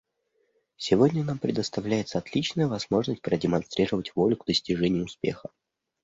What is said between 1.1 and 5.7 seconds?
нам предоставляется отличная возможность продемонстрировать волю к достижению успеха.